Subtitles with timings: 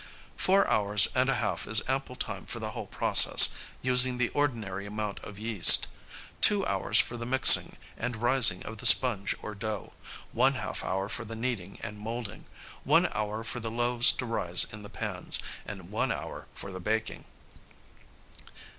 [0.35, 3.49] Four hours and a half is ample time for the whole process,
[3.83, 5.85] using the ordinary amount of yeast;
[6.41, 9.93] two hours for the mixing and rising of the sponge or dough;
[10.31, 12.45] one half hour for the kneading and molding;
[12.83, 16.79] one hour for the loaves to rise in the pans, and one hour for the
[16.81, 17.25] baking.